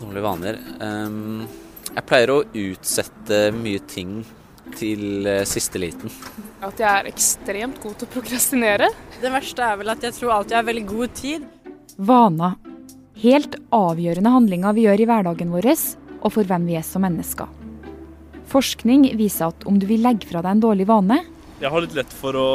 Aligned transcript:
Dårlige 0.00 0.24
vaner. 0.24 0.58
Um, 0.80 1.44
jeg 1.90 2.04
pleier 2.08 2.32
å 2.32 2.42
utsette 2.56 3.40
mye 3.52 3.82
ting 3.90 4.20
til 4.78 5.26
uh, 5.28 5.42
siste 5.48 5.80
liten. 5.82 6.12
At 6.64 6.80
jeg 6.80 6.88
er 6.88 7.10
ekstremt 7.10 7.80
god 7.82 7.98
til 8.00 8.08
å 8.08 8.12
prokrastinere. 8.14 8.88
Det 9.20 9.32
verste 9.32 9.66
er 9.66 9.80
vel 9.80 9.92
at 9.92 10.06
jeg 10.06 10.16
tror 10.16 10.38
alltid 10.38 10.56
jeg 10.56 10.62
har 10.62 10.68
veldig 10.70 10.86
god 10.88 11.16
tid. 11.20 11.48
Vana. 11.96 12.54
Helt 13.20 13.58
avgjørende 13.76 14.32
handlinger 14.32 14.76
vi 14.76 14.86
gjør 14.86 15.02
i 15.04 15.08
hverdagen 15.10 15.52
vår, 15.52 15.68
og 16.20 16.32
for 16.32 16.48
hvem 16.48 16.64
vi 16.70 16.78
er 16.80 16.86
som 16.86 17.04
mennesker. 17.04 17.50
Forskning 18.48 19.10
viser 19.20 19.50
at 19.50 19.68
om 19.68 19.76
du 19.78 19.84
vil 19.90 20.00
legge 20.04 20.30
fra 20.30 20.40
deg 20.42 20.56
en 20.56 20.62
dårlig 20.64 20.88
vane 20.88 21.20
Jeg 21.60 21.70
har 21.70 21.84
litt 21.84 21.94
lett 21.94 22.14
for 22.18 22.34
å 22.34 22.50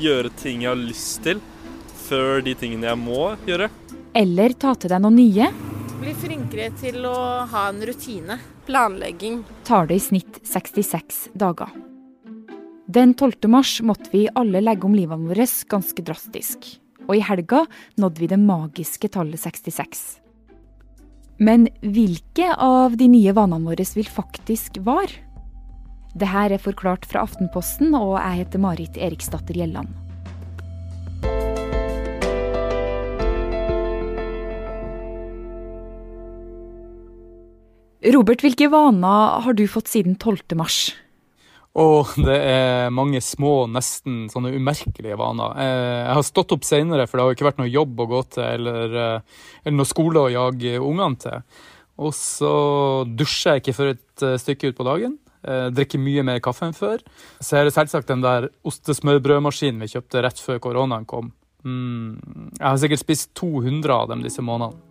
gjøre 0.00 0.32
ting 0.40 0.64
jeg 0.64 0.72
har 0.72 0.80
lyst 0.80 1.20
til, 1.26 1.44
før 2.08 2.40
de 2.44 2.56
tingene 2.58 2.88
jeg 2.88 3.00
må 3.04 3.34
gjøre. 3.46 3.68
Eller 4.16 4.56
ta 4.56 4.72
til 4.74 4.92
deg 4.92 5.04
noe 5.04 5.12
nye. 5.12 5.52
Bli 6.06 6.12
flinkere 6.14 6.68
til 6.78 7.02
å 7.02 7.16
ha 7.50 7.60
en 7.66 7.80
rutine. 7.82 8.36
Planlegging. 8.68 9.40
Tar 9.66 9.88
det 9.90 9.96
i 9.98 10.02
snitt 10.04 10.36
66 10.46 11.32
dager. 11.34 11.72
Den 12.86 13.16
12. 13.18 13.48
mars 13.50 13.72
måtte 13.82 14.12
vi 14.12 14.20
alle 14.38 14.62
legge 14.62 14.86
om 14.86 14.94
livene 14.94 15.26
våre 15.26 15.48
ganske 15.66 16.04
drastisk. 16.06 16.70
Og 17.08 17.16
i 17.16 17.24
helga 17.26 17.64
nådde 17.98 18.22
vi 18.22 18.30
det 18.30 18.38
magiske 18.38 19.10
tallet 19.18 19.42
66. 19.42 20.06
Men 21.42 21.66
hvilke 21.82 22.54
av 22.54 22.94
de 22.94 23.10
nye 23.10 23.34
vanene 23.34 23.66
våre 23.66 23.90
vil 23.98 24.06
faktisk 24.06 24.78
vare? 24.86 25.10
Det 26.14 26.30
her 26.30 26.54
er 26.54 26.62
forklart 26.62 27.10
fra 27.10 27.26
Aftenposten, 27.26 27.98
og 27.98 28.14
jeg 28.14 28.44
heter 28.44 28.62
Marit 28.62 28.94
Eriksdatter 29.10 29.58
Gjelland. 29.58 30.05
Robert, 38.06 38.42
hvilke 38.44 38.68
vaner 38.70 39.40
har 39.42 39.56
du 39.56 39.64
fått 39.66 39.90
siden 39.90 40.14
12. 40.14 40.54
mars? 40.58 40.78
Og 41.76 42.14
det 42.22 42.36
er 42.38 42.92
mange 42.94 43.20
små, 43.20 43.66
nesten 43.68 44.26
sånne 44.32 44.54
umerkelige 44.54 45.18
vaner. 45.20 45.56
Eh, 45.60 45.98
jeg 46.06 46.14
har 46.16 46.24
stått 46.24 46.54
opp 46.54 46.64
senere, 46.64 47.04
for 47.04 47.18
det 47.18 47.26
har 47.26 47.36
ikke 47.36 47.48
vært 47.50 47.60
noe 47.60 47.72
jobb 47.72 48.00
å 48.00 48.08
gå 48.14 48.20
til, 48.36 48.46
eller, 48.46 48.94
eh, 48.96 49.42
eller 49.64 49.76
noe 49.76 49.90
skole 49.90 50.22
å 50.22 50.32
jage 50.32 50.78
ungene 50.78 51.20
til. 51.20 51.42
Og 52.00 52.14
så 52.16 52.54
dusjer 53.08 53.56
jeg 53.56 53.64
ikke 53.64 53.76
før 53.76 53.92
et 53.92 54.24
eh, 54.24 54.38
stykke 54.40 54.70
ut 54.72 54.80
på 54.80 54.88
dagen. 54.88 55.22
Drikker 55.46 56.00
mye 56.02 56.24
mer 56.26 56.40
kaffe 56.42 56.66
enn 56.66 56.74
før. 56.74 57.04
Så 57.38 57.54
er 57.54 57.68
det 57.68 57.74
selvsagt 57.76 58.08
den 58.10 58.24
der 58.24 58.48
ostesmørbrødmaskinen 58.66 59.84
vi 59.84 59.92
kjøpte 59.92 60.24
rett 60.24 60.40
før 60.42 60.58
koronaen 60.64 61.06
kom. 61.06 61.28
Mm, 61.62 62.50
jeg 62.56 62.66
har 62.66 62.80
sikkert 62.82 63.02
spist 63.04 63.30
200 63.38 63.94
av 63.94 64.10
dem 64.10 64.24
disse 64.26 64.42
månedene. 64.42 64.85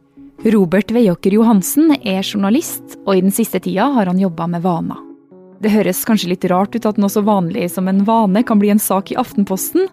Robert 0.46 0.92
Veiåker 0.94 1.34
Johansen 1.34 1.96
er 1.96 2.20
journalist, 2.22 3.00
og 3.08 3.16
i 3.18 3.22
den 3.24 3.34
siste 3.34 3.58
tida 3.66 3.88
har 3.96 4.06
han 4.06 4.20
jobba 4.22 4.46
med 4.46 4.62
vaner. 4.62 5.00
Det 5.58 5.72
høres 5.74 6.04
kanskje 6.06 6.30
litt 6.30 6.46
rart 6.52 6.76
ut 6.76 6.86
at 6.86 7.00
noe 7.02 7.10
så 7.10 7.24
vanlig 7.26 7.72
som 7.74 7.90
en 7.90 8.04
vane 8.06 8.44
kan 8.46 8.62
bli 8.62 8.70
en 8.70 8.82
sak 8.82 9.10
i 9.10 9.18
Aftenposten, 9.18 9.88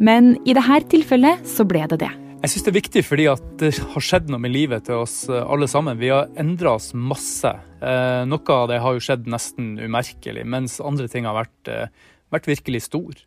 men 0.00 0.30
i 0.48 0.54
dette 0.56 0.78
tilfellet 0.94 1.44
så 1.44 1.66
ble 1.68 1.84
det 1.92 2.00
det. 2.06 2.10
Jeg 2.38 2.54
syns 2.54 2.64
det 2.64 2.72
er 2.72 2.78
viktig 2.78 3.02
fordi 3.04 3.26
at 3.28 3.46
det 3.60 3.72
har 3.92 4.06
skjedd 4.08 4.32
noe 4.32 4.40
med 4.40 4.54
livet 4.54 4.86
til 4.88 5.02
oss 5.02 5.26
eh, 5.28 5.42
alle 5.42 5.68
sammen. 5.68 6.00
Vi 6.00 6.08
har 6.14 6.30
endra 6.40 6.78
oss 6.78 6.94
masse. 6.96 7.52
Eh, 7.82 8.24
noe 8.30 8.54
av 8.54 8.68
det 8.70 8.78
har 8.80 8.96
jo 8.96 9.04
skjedd 9.04 9.28
nesten 9.28 9.74
umerkelig, 9.76 10.46
mens 10.48 10.78
andre 10.80 11.10
ting 11.12 11.28
har 11.28 11.36
vært, 11.36 11.72
eh, 11.74 11.90
vært 12.32 12.48
virkelig 12.48 12.84
stor. 12.86 13.20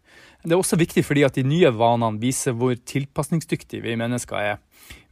Det 0.43 0.53
er 0.53 0.59
også 0.59 0.79
viktig 0.79 1.03
fordi 1.05 1.23
at 1.27 1.37
de 1.37 1.45
nye 1.47 1.69
vanene 1.73 2.21
viser 2.21 2.55
hvor 2.57 2.75
tilpasningsdyktige 2.75 3.83
vi 3.85 3.97
mennesker 3.99 4.37
er. 4.39 4.59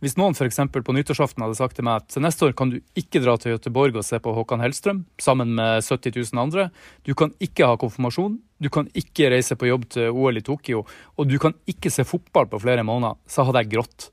Hvis 0.04 0.16
noen 0.18 0.36
f.eks. 0.36 0.60
på 0.74 0.96
nyttårsaften 0.96 1.44
hadde 1.44 1.58
sagt 1.60 1.78
til 1.78 1.86
meg 1.88 2.02
at 2.02 2.18
neste 2.24 2.48
år 2.48 2.56
kan 2.58 2.72
du 2.72 2.80
ikke 2.98 3.22
dra 3.24 3.36
til 3.40 3.54
Göteborg 3.56 4.00
og 4.00 4.06
se 4.08 4.20
på 4.24 4.34
Håkan 4.36 4.64
Hellstrøm 4.64 5.04
sammen 5.22 5.54
med 5.58 5.84
70 5.84 6.16
000 6.32 6.42
andre, 6.42 6.70
du 7.06 7.14
kan 7.20 7.34
ikke 7.44 7.68
ha 7.70 7.78
konfirmasjon, 7.80 8.40
du 8.60 8.70
kan 8.74 8.90
ikke 8.98 9.30
reise 9.34 9.58
på 9.60 9.70
jobb 9.70 9.90
til 9.94 10.16
OL 10.16 10.40
i 10.40 10.46
Tokyo, 10.46 10.86
og 11.18 11.30
du 11.30 11.38
kan 11.42 11.56
ikke 11.70 11.92
se 11.94 12.08
fotball 12.08 12.50
på 12.50 12.62
flere 12.64 12.86
måneder, 12.88 13.20
så 13.30 13.46
hadde 13.48 13.66
jeg 13.66 13.76
grått. 13.76 14.10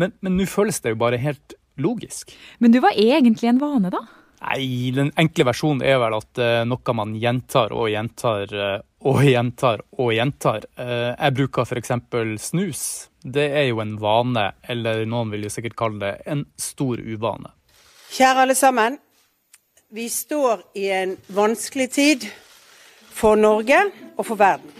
Men 0.00 0.14
nå 0.22 0.46
føles 0.48 0.80
det 0.84 0.94
jo 0.94 1.02
bare 1.02 1.20
helt 1.20 1.56
logisk. 1.80 2.32
Men 2.60 2.72
du 2.72 2.80
var 2.84 2.96
egentlig 2.96 3.50
en 3.50 3.60
vane, 3.60 3.92
da? 3.92 4.04
Nei, 4.40 4.90
den 4.96 5.10
enkle 5.20 5.44
versjonen 5.50 5.82
er 5.84 5.98
vel 6.00 6.16
at 6.16 6.40
uh, 6.40 6.62
noe 6.68 6.94
man 6.96 7.12
gjentar 7.20 7.74
og 7.76 7.90
gjentar 7.92 8.54
uh, 8.56 8.78
og 9.04 9.20
gjentar 9.24 9.82
og 9.98 10.12
gjentar. 10.16 10.64
Uh, 10.80 11.12
jeg 11.12 11.36
bruker 11.36 11.68
f.eks. 11.68 11.92
snus. 12.40 12.82
Det 13.20 13.46
er 13.52 13.68
jo 13.68 13.82
en 13.84 13.98
vane, 14.00 14.46
eller 14.64 15.04
noen 15.08 15.32
vil 15.34 15.44
jo 15.44 15.52
sikkert 15.52 15.76
kalle 15.76 16.00
det 16.00 16.12
en 16.32 16.46
stor 16.56 17.00
uvane. 17.00 17.52
Kjære 18.10 18.46
alle 18.46 18.56
sammen. 18.56 18.98
Vi 19.92 20.08
står 20.08 20.62
i 20.78 20.88
en 20.94 21.16
vanskelig 21.34 21.90
tid 21.92 22.28
for 23.10 23.36
Norge 23.36 23.82
og 24.16 24.24
for 24.24 24.40
verden. 24.40 24.70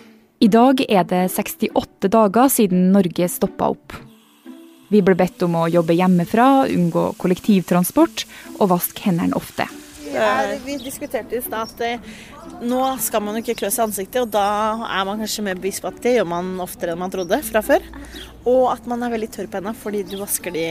I 0.40 0.48
dag 0.48 0.80
er 0.88 1.04
det 1.04 1.26
68 1.34 2.08
dager 2.08 2.48
siden 2.48 2.88
Norge 2.94 3.28
stoppa 3.28 3.74
opp. 3.74 3.92
Vi 4.90 5.02
ble 5.06 5.14
bedt 5.14 5.42
om 5.46 5.54
å 5.54 5.68
jobbe 5.70 5.94
hjemmefra, 5.94 6.66
unngå 6.66 7.12
kollektivtransport 7.20 8.24
og 8.58 8.72
vaske 8.72 9.04
hendene 9.06 9.38
ofte. 9.38 9.68
Ja, 10.10 10.56
vi 10.64 10.74
diskuterte 10.82 11.38
i 11.38 11.42
stad 11.44 11.70
at 11.70 11.82
eh, 11.86 12.08
nå 12.66 12.80
skal 12.98 13.22
man 13.22 13.36
jo 13.38 13.44
ikke 13.44 13.60
klø 13.60 13.70
seg 13.70 13.84
i 13.84 13.86
ansiktet, 13.86 14.24
og 14.24 14.32
da 14.34 14.88
er 14.88 15.06
man 15.06 15.22
kanskje 15.22 15.44
mer 15.46 15.60
bevisst 15.60 15.84
på 15.84 15.92
at 15.92 16.00
det 16.02 16.16
gjør 16.16 16.26
man 16.32 16.56
oftere 16.64 16.96
enn 16.96 17.02
man 17.04 17.12
trodde 17.14 17.38
fra 17.46 17.62
før. 17.62 17.86
Og 18.50 18.64
at 18.72 18.88
man 18.90 19.06
er 19.06 19.14
veldig 19.14 19.30
tørr 19.36 19.50
på 19.52 19.60
hendene 19.60 19.78
fordi 19.78 20.02
du 20.10 20.16
vasker 20.18 20.56
de 20.56 20.66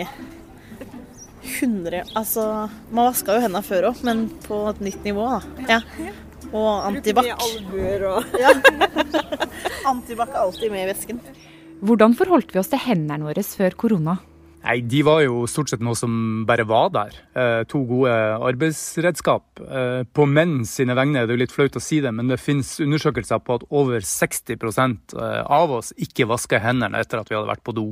100 1.50 2.12
Altså, 2.20 2.44
man 2.92 3.08
vaska 3.08 3.38
jo 3.38 3.46
hendene 3.46 3.64
før 3.64 3.94
òg, 3.94 4.04
men 4.04 4.28
på 4.44 4.60
et 4.74 4.84
nytt 4.84 5.08
nivå, 5.08 5.30
da. 5.32 5.78
Ja. 5.78 6.12
Og 6.50 6.70
antibac. 6.90 7.30
Ja. 7.30 8.52
antibac 9.94 10.34
er 10.34 10.44
alltid 10.44 10.76
med 10.76 10.84
i 10.84 10.90
vesken. 10.92 11.24
Hvordan 11.80 12.16
forholdt 12.18 12.52
vi 12.52 12.60
oss 12.60 12.72
til 12.74 12.82
hendene 12.84 13.30
våre 13.30 13.44
før 13.46 13.76
korona? 13.80 14.18
Nei, 14.60 14.82
De 14.84 15.00
var 15.08 15.22
jo 15.24 15.46
stort 15.48 15.72
sett 15.72 15.84
noe 15.84 15.96
som 15.96 16.44
bare 16.48 16.66
var 16.68 16.90
der. 16.92 17.16
Eh, 17.40 17.62
to 17.72 17.86
gode 17.88 18.12
arbeidsredskap. 18.44 19.62
Eh, 19.64 20.02
på 20.04 20.26
menn 20.28 20.66
sine 20.68 20.98
vegne 21.00 21.22
er 21.22 21.30
det 21.30 21.38
jo 21.38 21.42
litt 21.46 21.56
flaut 21.56 21.80
å 21.80 21.84
si 21.84 22.02
det, 22.04 22.12
men 22.12 22.28
det 22.28 22.42
finnes 22.44 22.74
undersøkelser 22.84 23.40
på 23.40 23.56
at 23.56 23.64
over 23.70 24.04
60 24.04 24.60
eh, 24.60 25.40
av 25.48 25.72
oss 25.80 25.94
ikke 25.96 26.28
vasker 26.28 26.60
hendene 26.60 27.00
etter 27.00 27.22
at 27.22 27.32
vi 27.32 27.40
hadde 27.40 27.52
vært 27.54 27.64
på 27.64 27.78
do. 27.78 27.88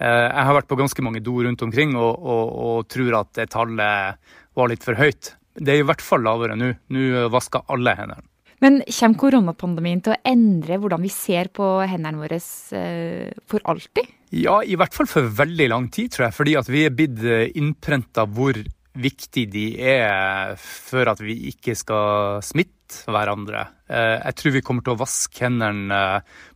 Eh, 0.00 0.26
jeg 0.26 0.46
har 0.50 0.58
vært 0.58 0.72
på 0.72 0.80
ganske 0.82 1.06
mange 1.06 1.22
do 1.22 1.38
rundt 1.46 1.62
omkring 1.62 1.94
og, 1.94 2.18
og, 2.18 2.52
og 2.66 2.90
tror 2.90 3.20
at 3.22 3.32
det 3.38 3.52
tallet 3.54 4.18
var 4.58 4.70
litt 4.70 4.82
for 4.82 4.98
høyt. 4.98 5.36
Det 5.54 5.76
er 5.76 5.84
i 5.84 5.86
hvert 5.86 6.02
fall 6.02 6.26
lavere 6.26 6.58
nå. 6.58 6.74
Nå 6.90 7.28
vasker 7.30 7.62
alle 7.70 7.94
hendene. 7.94 8.26
Men 8.64 8.80
kommer 8.88 9.20
koronapandemien 9.20 10.00
til 10.00 10.14
å 10.14 10.20
endre 10.24 10.78
hvordan 10.80 11.02
vi 11.04 11.10
ser 11.12 11.50
på 11.52 11.66
hendene 11.84 12.22
våre 12.22 12.38
eh, 12.78 13.32
for 13.50 13.64
alltid? 13.68 14.08
Ja, 14.34 14.62
i 14.64 14.78
hvert 14.80 14.94
fall 14.96 15.08
for 15.10 15.26
veldig 15.42 15.66
lang 15.68 15.90
tid, 15.92 16.14
tror 16.14 16.28
jeg. 16.28 16.36
Fordi 16.38 16.54
at 16.56 16.70
vi 16.72 16.86
er 16.86 16.94
blitt 16.96 17.20
eh, 17.28 17.50
innprenta 17.60 18.24
hvor 18.24 18.56
viktig 18.94 19.48
de 19.50 19.66
er 19.90 20.54
for 20.56 21.10
at 21.10 21.20
vi 21.20 21.34
ikke 21.50 21.74
skal 21.76 22.40
smitte 22.46 23.04
hverandre. 23.10 23.66
Eh, 23.90 24.14
jeg 24.22 24.38
tror 24.38 24.54
vi 24.54 24.62
kommer 24.64 24.86
til 24.86 24.94
å 24.94 25.00
vaske 25.02 25.44
hendene 25.44 25.98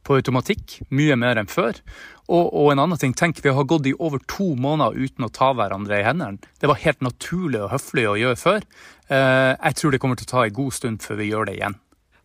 på 0.06 0.16
automatikk 0.16 0.78
mye 0.94 1.19
mer 1.20 1.42
enn 1.42 1.50
før. 1.50 1.76
Og, 2.28 2.46
og, 2.46 2.70
en 2.72 2.84
annen 2.86 3.00
ting, 3.00 3.12
tenk, 3.16 3.42
vi 3.44 3.52
har 3.52 3.69
gått 3.69 3.90
i 3.90 3.92
over 3.98 4.22
to 4.30 4.54
måneder 4.56 4.96
uten 4.96 5.28
å 5.28 5.32
ta 5.34 5.50
hverandre 5.56 6.00
i 6.00 6.06
hendene. 6.08 6.40
Det 6.56 6.72
var 6.72 6.80
helt 6.86 7.04
naturlig 7.04 7.66
og 7.66 7.75
høflig 7.75 8.06
å 8.08 8.16
gjøre 8.20 8.40
før. 8.40 8.64
Jeg 9.08 9.76
tror 9.80 9.94
det 9.94 10.00
kommer 10.02 10.20
til 10.20 10.28
å 10.28 10.32
ta 10.34 10.42
en 10.44 10.56
god 10.58 10.75
stund 10.76 11.00
før 11.00 11.22
vi 11.22 11.30
gjør 11.30 11.48
det 11.48 11.54
igjen. 11.56 11.78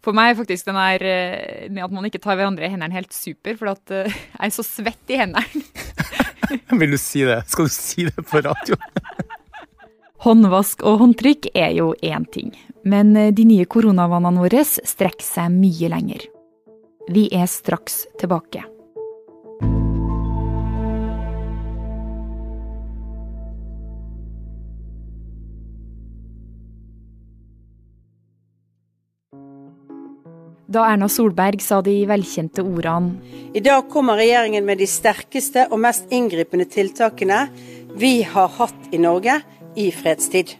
For 0.03 0.15
meg 0.15 0.33
er 0.33 0.39
faktisk 0.41 0.67
den 0.67 0.79
der 0.79 1.05
eh, 1.07 1.69
med 1.71 1.85
at 1.85 1.93
man 1.95 2.07
ikke 2.07 2.19
tar 2.23 2.35
hverandre 2.35 2.67
i 2.67 2.71
hendene 2.73 2.95
helt 2.95 3.15
super, 3.15 3.55
for 3.59 3.71
at 3.71 3.93
eh, 3.95 4.11
jeg 4.39 4.49
er 4.49 4.55
så 4.55 4.65
svett 4.67 5.13
i 5.13 5.19
hendene. 5.21 5.63
Vil 6.81 6.95
du 6.95 6.99
si 6.99 7.23
det? 7.27 7.39
Skal 7.51 7.69
du 7.69 7.73
si 7.73 8.09
det 8.09 8.25
på 8.27 8.43
radio? 8.43 8.79
Håndvask 10.23 10.83
og 10.87 11.01
håndtrykk 11.01 11.49
er 11.51 11.73
jo 11.75 11.89
én 12.03 12.27
ting, 12.31 12.53
men 12.87 13.15
eh, 13.19 13.31
de 13.35 13.47
nye 13.47 13.67
koronavanene 13.67 14.43
våre 14.43 14.63
strekker 14.67 15.25
seg 15.25 15.55
mye 15.55 15.91
lenger. 15.91 16.27
Vi 17.11 17.27
er 17.35 17.49
straks 17.51 18.05
tilbake. 18.19 18.63
Da 30.73 30.87
Erna 30.89 31.09
Solberg 31.11 31.61
sa 31.61 31.81
de 31.85 31.93
velkjente 32.09 32.63
ordene 32.65 33.37
I 33.53 33.61
dag 33.63 33.85
kommer 33.93 34.17
regjeringen 34.17 34.65
med 34.65 34.81
de 34.81 34.87
sterkeste 34.89 35.67
og 35.69 35.81
mest 35.85 36.09
inngripende 36.13 36.65
tiltakene 36.69 37.45
vi 37.99 38.23
har 38.25 38.49
hatt 38.57 38.89
i 38.91 38.97
Norge 38.97 39.35
i 39.77 39.91
fredstid. 39.93 40.55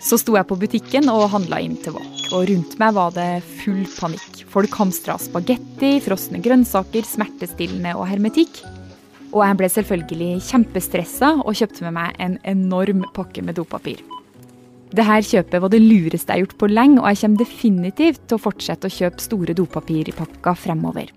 Så 0.00 0.16
sto 0.20 0.36
jeg 0.38 0.46
på 0.48 0.56
butikken 0.56 1.10
og 1.12 1.26
handla 1.34 1.58
inn 1.60 1.76
til 1.82 1.96
wok, 1.96 2.18
og 2.32 2.46
rundt 2.48 2.76
meg 2.80 2.94
var 2.96 3.12
det 3.16 3.28
full 3.60 3.82
panikk. 3.98 4.44
Folk 4.48 4.76
hamstra 4.78 5.18
spagetti, 5.20 5.98
frosne 6.04 6.40
grønnsaker, 6.44 7.04
smertestillende 7.04 7.96
og 7.98 8.06
hermetikk. 8.08 8.62
Og 9.34 9.42
jeg 9.44 9.58
ble 9.60 9.72
selvfølgelig 9.74 10.30
kjempestressa 10.48 11.34
og 11.42 11.58
kjøpte 11.58 11.84
med 11.88 11.98
meg 11.98 12.22
en 12.24 12.38
enorm 12.56 13.04
pakke 13.16 13.44
med 13.44 13.58
dopapir. 13.60 14.00
Dette 14.88 15.20
kjøpet 15.28 15.60
var 15.60 15.72
det 15.72 15.82
lureste 15.82 16.32
jeg 16.32 16.38
har 16.38 16.44
gjort 16.46 16.58
på 16.60 16.68
lenge, 16.72 17.00
og 17.02 17.08
jeg 17.10 17.20
kommer 17.22 17.42
definitivt 17.42 18.22
til 18.24 18.38
å 18.38 18.42
fortsette 18.42 18.88
å 18.88 18.94
kjøpe 18.94 19.24
store 19.24 19.56
dopapirpakker 19.56 20.56
fremover. 20.56 21.10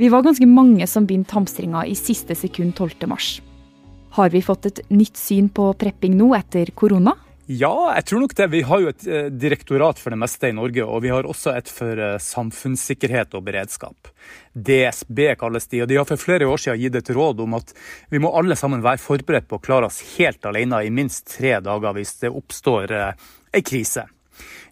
Vi 0.00 0.08
var 0.08 0.24
ganske 0.24 0.48
mange 0.48 0.86
som 0.88 1.04
begynte 1.06 1.36
hamstringa 1.36 1.84
i 1.84 1.96
siste 1.98 2.34
sekund 2.38 2.72
12. 2.74 3.08
mars. 3.10 3.34
Har 4.16 4.32
vi 4.32 4.40
fått 4.44 4.66
et 4.68 4.80
nytt 4.92 5.20
syn 5.20 5.50
på 5.52 5.68
prepping 5.78 6.16
nå 6.16 6.32
etter 6.36 6.72
korona? 6.76 7.14
Ja, 7.52 7.92
jeg 7.96 8.06
tror 8.08 8.22
nok 8.22 8.32
det. 8.38 8.46
Vi 8.52 8.60
har 8.64 8.80
jo 8.80 8.88
et 8.88 9.04
eh, 9.04 9.26
direktorat 9.28 9.98
for 10.00 10.14
det 10.14 10.18
meste 10.22 10.48
i 10.48 10.54
Norge, 10.56 10.84
og 10.86 11.02
vi 11.04 11.10
har 11.12 11.26
også 11.28 11.52
et 11.58 11.68
for 11.68 11.98
eh, 12.00 12.14
samfunnssikkerhet 12.22 13.34
og 13.36 13.44
beredskap. 13.44 14.08
DSB 14.54 15.20
kalles 15.40 15.68
de, 15.68 15.82
og 15.82 15.90
de 15.90 15.98
har 15.98 16.08
for 16.08 16.20
flere 16.20 16.48
år 16.48 16.62
siden 16.62 16.80
gitt 16.80 16.96
et 17.00 17.10
råd 17.12 17.42
om 17.44 17.58
at 17.58 17.74
vi 18.12 18.20
må 18.22 18.30
alle 18.38 18.56
sammen 18.56 18.84
være 18.84 19.02
forberedt 19.02 19.50
på 19.50 19.58
å 19.58 19.64
klare 19.64 19.90
oss 19.90 20.00
helt 20.14 20.46
alene 20.48 20.80
i 20.86 20.92
minst 20.94 21.26
tre 21.34 21.58
dager 21.64 21.96
hvis 21.98 22.14
det 22.22 22.32
oppstår 22.32 22.94
eh, 22.96 23.30
ei 23.52 23.64
krise. 23.66 24.06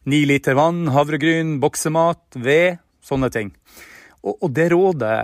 Ni 0.08 0.22
liter 0.28 0.56
vann, 0.56 0.86
havregryn, 0.94 1.58
boksemat, 1.60 2.22
ved, 2.38 2.78
sånne 3.04 3.28
ting. 3.34 3.50
Og, 4.22 4.38
og 4.38 4.54
det 4.56 4.70
rådet 4.72 5.18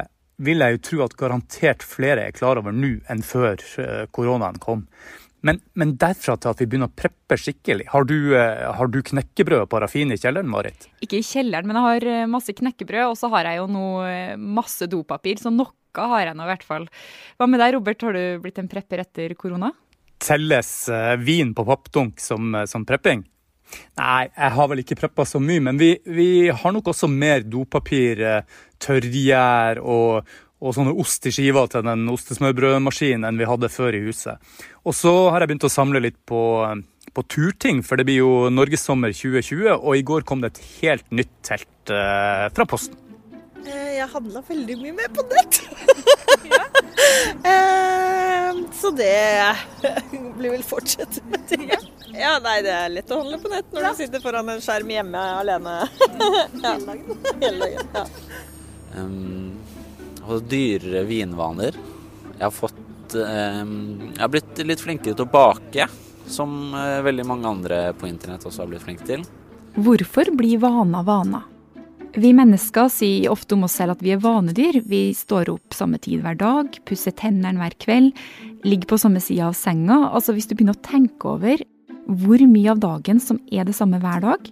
vil 0.45 0.61
jeg 0.61 0.75
jo 0.75 0.83
tro 0.91 1.05
at 1.07 1.17
garantert 1.17 1.87
flere 1.87 2.27
er 2.27 2.37
klar 2.37 2.61
over 2.61 2.75
nå 2.75 2.99
enn 3.09 3.23
før 3.25 3.63
koronaen 4.13 4.59
kom. 4.61 4.85
Men, 5.47 5.61
men, 5.79 5.95
derfra 6.01 6.35
til 6.41 6.51
at 6.51 6.61
vi 6.61 6.67
begynner 6.67 6.91
å 6.91 6.97
preppe 6.99 7.39
skikkelig. 7.39 7.87
Har 7.93 8.07
du, 8.09 8.17
eh, 8.35 8.65
har 8.79 8.91
du 8.91 8.99
knekkebrød 9.07 9.67
og 9.67 9.71
parafin 9.71 10.11
i 10.11 10.19
kjelleren, 10.19 10.49
Marit? 10.51 10.89
Ikke 11.05 11.21
i 11.21 11.27
kjelleren, 11.27 11.69
men 11.69 11.79
jeg 11.79 11.87
har 11.87 12.07
eh, 12.11 12.31
masse 12.31 12.55
knekkebrød. 12.57 13.13
Og 13.13 13.19
så 13.21 13.31
har 13.35 13.51
jeg 13.51 13.61
jo 13.61 13.69
nå 13.71 13.87
eh, 14.09 14.35
masse 14.41 14.89
dopapir, 14.91 15.39
så 15.43 15.53
noe 15.55 15.71
har 15.97 16.27
jeg 16.27 16.37
nå 16.37 16.45
i 16.45 16.51
hvert 16.51 16.67
fall. 16.67 16.89
Hva 17.39 17.49
med 17.49 17.63
deg, 17.63 17.77
Robert? 17.77 18.03
Har 18.05 18.19
du 18.19 18.43
blitt 18.43 18.59
en 18.61 18.69
prepper 18.69 19.05
etter 19.05 19.33
korona? 19.39 19.71
Telles 20.21 20.73
vin 21.23 21.53
på 21.57 21.65
pappdunk 21.69 22.21
som, 22.21 22.57
som 22.69 22.85
prepping? 22.89 23.23
Nei, 23.99 24.27
jeg 24.29 24.53
har 24.57 24.69
vel 24.71 24.83
ikke 24.83 24.99
preppa 24.99 25.25
så 25.29 25.41
mye, 25.43 25.63
men 25.69 25.79
vi, 25.81 25.91
vi, 26.05 26.29
har 26.55 26.75
nok 26.75 26.93
også 26.93 27.09
mer 27.11 27.43
dopapir, 27.49 28.23
tørrgjær 28.83 29.81
og, 29.83 30.29
og 30.61 30.75
sånne 30.77 30.95
ost 30.97 31.27
i 31.29 31.33
skiver 31.35 31.69
til 31.71 31.85
den 31.85 32.07
ostesmørbrødmaskinen 32.13 33.27
enn 33.29 33.41
vi 33.41 33.49
hadde 33.49 33.73
før 33.73 33.97
i 33.97 34.05
huset. 34.07 34.41
Og 34.89 34.97
så 34.97 35.13
har 35.31 35.43
jeg 35.43 35.53
begynt 35.53 35.69
å 35.69 35.73
samle 35.73 36.01
litt 36.01 36.19
på, 36.29 36.43
på 37.13 37.27
turting, 37.33 37.83
for 37.85 38.01
det 38.01 38.07
blir 38.09 38.23
jo 38.23 38.31
Norgessommer 38.53 39.13
2020, 39.13 39.75
og 39.77 39.99
i 39.99 40.07
går 40.07 40.25
kom 40.29 40.45
det 40.45 40.55
et 40.55 40.63
helt 40.81 41.11
nytt 41.13 41.35
telt 41.45 41.93
eh, 41.93 42.47
fra 42.57 42.69
Posten. 42.69 42.97
Eh, 43.67 43.97
jeg 43.99 44.09
handla 44.13 44.43
veldig 44.47 44.79
mye 44.81 44.95
mer 44.95 45.13
på 45.13 45.27
nett. 45.29 45.61
eh, 47.53 48.63
så 48.81 48.93
det 48.97 49.13
blir 50.39 50.55
vel 50.55 50.65
fortsette 50.65 51.25
med 51.29 51.51
det. 51.51 51.81
Ja, 52.17 52.37
nei, 52.41 52.61
det 52.65 52.73
er 52.73 52.93
lett 52.95 53.11
å 53.13 53.21
handle 53.21 53.41
på 53.43 53.51
nett 53.53 53.75
når 53.75 53.91
du 53.91 53.99
sitter 53.99 54.23
foran 54.25 54.49
en 54.55 54.63
skjerm 54.65 54.93
hjemme 54.95 55.25
alene. 55.43 55.75
ja. 56.65 56.77
Hele 57.43 57.59
dagen. 57.61 57.91
Ja. 57.93 58.07
Um, 58.97 59.46
og 60.27 60.47
dyrere 60.51 61.05
vinvaner. 61.09 61.77
Jeg 62.37 62.45
har 62.45 62.55
fått 62.55 63.17
eh, 63.17 63.63
Jeg 63.63 64.21
har 64.21 64.33
blitt 64.33 64.63
litt 64.67 64.83
flinkere 64.83 65.17
til 65.17 65.27
å 65.27 65.33
bake, 65.33 65.89
som 66.31 66.75
eh, 66.75 67.03
veldig 67.07 67.27
mange 67.29 67.51
andre 67.51 67.83
på 67.97 68.09
internett 68.11 68.47
også 68.47 68.65
har 68.65 68.73
blitt 68.73 68.85
flinke 68.87 69.07
til. 69.09 69.27
Hvorfor 69.77 70.33
blir 70.37 70.61
vana 70.63 71.03
vana? 71.07 71.43
Vi 72.17 72.31
mennesker 72.33 72.89
sier 72.89 73.29
ofte 73.29 73.57
om 73.57 73.67
oss 73.67 73.75
selv 73.77 73.97
at 73.97 74.03
vi 74.05 74.15
er 74.15 74.23
vanedyr. 74.23 74.79
Vi 74.89 75.11
står 75.13 75.51
opp 75.53 75.77
samme 75.77 76.01
tid 76.01 76.23
hver 76.25 76.39
dag, 76.41 76.79
pusser 76.89 77.13
tennene 77.13 77.61
hver 77.61 77.77
kveld, 77.83 78.17
ligger 78.65 78.95
på 78.95 79.01
samme 79.03 79.21
side 79.21 79.51
av 79.51 79.57
senga. 79.59 80.07
Altså 80.09 80.33
Hvis 80.33 80.49
du 80.49 80.57
begynner 80.57 80.79
å 80.79 80.87
tenke 80.87 81.35
over 81.37 81.61
hvor 82.07 82.41
mye 82.49 82.73
av 82.73 82.81
dagen 82.81 83.21
som 83.21 83.43
er 83.53 83.69
det 83.69 83.77
samme 83.77 84.01
hver 84.01 84.25
dag, 84.25 84.51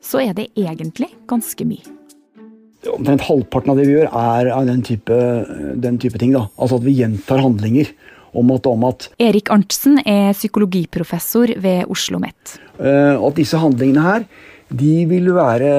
så 0.00 0.22
er 0.22 0.34
det 0.38 0.48
egentlig 0.56 1.10
ganske 1.28 1.66
mye 1.68 1.97
omtrent 2.86 3.24
halvparten 3.26 3.72
av 3.72 3.80
det 3.80 3.88
vi 3.88 3.96
gjør, 3.96 4.12
er 4.12 4.52
av 4.54 4.68
den 4.68 4.84
type, 4.86 5.16
den 5.82 5.98
type 6.00 6.20
ting. 6.20 6.34
Da. 6.36 6.46
Altså 6.58 6.78
at 6.78 6.86
vi 6.86 6.94
gjentar 7.00 7.42
handlinger 7.42 7.90
om 8.38 8.50
at, 8.54 8.66
om 8.68 8.84
at 8.88 9.08
Erik 9.22 9.50
Arntzen 9.52 9.98
er 10.04 10.34
psykologiprofessor 10.36 11.54
ved 11.58 11.84
Oslo 11.88 12.18
OsloMet. 12.18 12.58
Uh, 12.78 13.18
at 13.18 13.38
disse 13.38 13.58
handlingene 13.58 14.04
her, 14.04 14.26
de 14.68 14.92
vil 15.10 15.32
være 15.34 15.70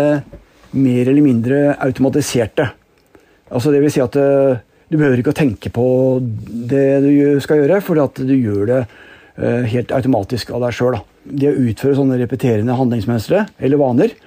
mer 0.80 1.10
eller 1.10 1.24
mindre 1.26 1.60
automatiserte. 1.80 2.68
Altså 3.50 3.72
det 3.74 3.82
vil 3.84 3.94
si 3.94 4.02
at 4.04 4.18
uh, 4.20 4.60
du 4.90 4.98
behøver 4.98 5.22
ikke 5.22 5.34
å 5.34 5.38
tenke 5.38 5.72
på 5.74 5.86
det 6.70 6.88
du 7.06 7.14
skal 7.44 7.64
gjøre, 7.64 7.80
for 7.86 8.02
at 8.04 8.20
du 8.20 8.34
gjør 8.36 8.66
det 8.70 8.82
uh, 8.90 9.64
helt 9.70 9.94
automatisk 9.96 10.52
av 10.52 10.66
deg 10.66 10.76
sjøl. 10.76 11.00
Det 11.30 11.52
å 11.52 11.62
utføre 11.70 11.98
sånne 11.98 12.20
repeterende 12.20 12.76
handlingsmønstre, 12.78 13.46
eller 13.62 13.82
vaner, 13.82 14.18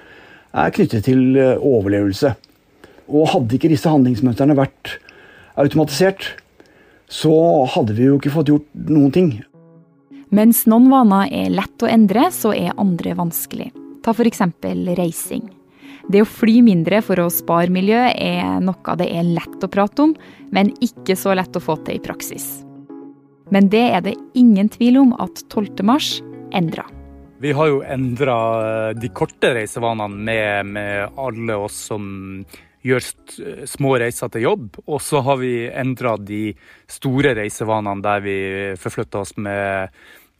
er 0.53 0.73
knyttet 0.73 1.07
til 1.07 1.37
overlevelse. 1.37 2.35
Og 3.13 3.29
hadde 3.29 3.57
ikke 3.57 3.71
disse 3.71 3.91
handlingsmønstrene 3.91 4.57
vært 4.57 4.97
automatisert, 5.61 6.31
så 7.05 7.33
hadde 7.69 7.93
vi 7.97 8.07
jo 8.07 8.17
ikke 8.17 8.33
fått 8.33 8.49
gjort 8.49 8.69
noen 8.89 9.13
ting. 9.13 9.33
Mens 10.33 10.63
noen 10.65 10.89
vaner 10.89 11.29
er 11.29 11.51
lett 11.53 11.83
å 11.85 11.89
endre, 11.89 12.25
så 12.33 12.55
er 12.57 12.73
andre 12.81 13.13
vanskelig. 13.19 13.69
Ta 14.01 14.15
f.eks. 14.15 14.41
reising. 14.97 15.45
Det 16.09 16.23
å 16.23 16.27
fly 16.27 16.57
mindre 16.65 16.99
for 17.05 17.21
å 17.21 17.29
spare 17.31 17.71
miljø 17.71 18.01
er 18.11 18.57
noe 18.65 18.95
det 18.99 19.07
er 19.13 19.29
lett 19.29 19.61
å 19.63 19.69
prate 19.71 20.03
om, 20.03 20.15
men 20.51 20.73
ikke 20.83 21.15
så 21.15 21.35
lett 21.37 21.55
å 21.55 21.63
få 21.63 21.77
til 21.85 21.99
i 21.99 22.03
praksis. 22.03 22.65
Men 23.53 23.69
det 23.69 23.83
er 23.93 24.01
det 24.03 24.17
ingen 24.33 24.71
tvil 24.73 24.97
om 25.03 25.13
at 25.21 25.45
12. 25.53 25.85
mars 25.85 26.17
endra. 26.51 26.87
Vi 27.43 27.53
har 27.53 27.69
jo 27.69 27.81
endra 27.85 28.35
de 28.95 29.09
korte 29.13 29.53
reisevanene 29.53 30.15
med, 30.15 30.73
med 30.73 31.19
alle 31.19 31.57
oss 31.65 31.77
som 31.91 32.05
gjør 32.83 33.07
små 33.69 33.95
reiser 34.01 34.31
til 34.33 34.47
jobb. 34.47 34.81
Og 34.85 35.01
så 35.03 35.23
har 35.25 35.39
vi 35.41 35.53
endra 35.69 36.17
de 36.19 36.51
store 36.91 37.35
reisevanene 37.39 38.03
der 38.03 38.23
vi 38.25 38.37
forflytter 38.79 39.23
oss 39.23 39.35
med, 39.37 39.89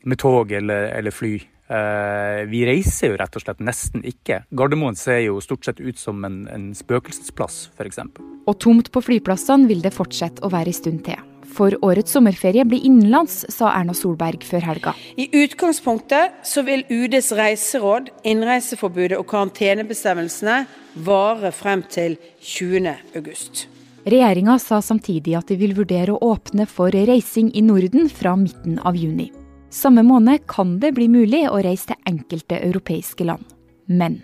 med 0.04 0.22
tog 0.22 0.52
eller, 0.52 0.92
eller 0.98 1.16
fly. 1.16 1.36
Uh, 1.74 2.44
vi 2.52 2.66
reiser 2.68 3.14
jo 3.14 3.18
rett 3.18 3.38
og 3.40 3.46
slett 3.46 3.64
nesten 3.64 4.04
ikke. 4.06 4.44
Gardermoen 4.54 5.00
ser 5.00 5.24
jo 5.24 5.40
stort 5.42 5.66
sett 5.66 5.80
ut 5.80 5.98
som 5.98 6.20
en, 6.28 6.44
en 6.52 6.72
spøkelsesplass, 6.78 7.70
f.eks. 7.74 8.04
Og 8.44 8.58
tomt 8.60 8.92
på 8.94 9.02
flyplassene 9.02 9.70
vil 9.72 9.82
det 9.82 9.96
fortsette 9.96 10.44
å 10.44 10.52
være 10.54 10.74
en 10.74 10.82
stund 10.84 11.06
til. 11.08 11.33
For 11.52 11.76
årets 11.86 12.16
sommerferie 12.16 12.64
blir 12.66 12.84
innenlands, 12.88 13.44
sa 13.52 13.74
Erna 13.76 13.94
Solberg 13.98 14.46
før 14.48 14.64
helga. 14.70 14.94
I 15.18 15.28
utgangspunktet 15.44 16.40
så 16.48 16.64
vil 16.66 16.86
UDs 16.90 17.32
reiseråd, 17.36 18.10
innreiseforbudet 18.24 19.20
og 19.20 19.28
karantenebestemmelsene 19.32 20.64
vare 21.06 21.52
frem 21.56 21.84
til 21.92 22.18
20. 22.40 22.96
august. 23.20 23.68
Regjeringa 24.04 24.58
sa 24.60 24.82
samtidig 24.84 25.38
at 25.40 25.48
de 25.48 25.56
vil 25.60 25.76
vurdere 25.78 26.12
å 26.12 26.34
åpne 26.34 26.66
for 26.68 26.92
reising 26.92 27.54
i 27.56 27.64
Norden 27.64 28.10
fra 28.12 28.36
midten 28.36 28.76
av 28.84 28.98
juni. 29.00 29.30
Samme 29.74 30.04
måned 30.06 30.44
kan 30.48 30.76
det 30.82 30.92
bli 30.98 31.08
mulig 31.10 31.46
å 31.50 31.62
reise 31.64 31.94
til 31.94 32.12
enkelte 32.12 32.60
europeiske 32.60 33.26
land. 33.26 33.46
Men 33.88 34.22